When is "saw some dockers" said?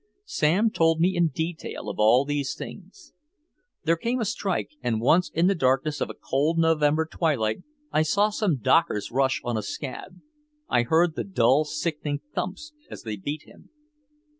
8.01-9.11